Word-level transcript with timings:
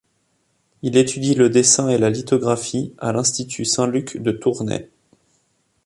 Il 0.81 0.97
étudie 0.97 1.35
le 1.35 1.51
dessin 1.51 1.87
et 1.89 1.99
la 1.99 2.09
lithographie 2.09 2.95
à 2.97 3.11
l’Institut 3.11 3.65
Saint-Luc 3.65 4.17
de 4.17 4.31
Tournai. 4.31 4.89